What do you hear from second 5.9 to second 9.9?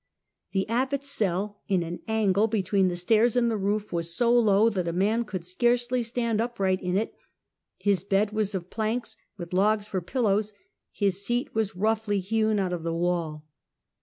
stand upright in it; his bed was of planks, with logs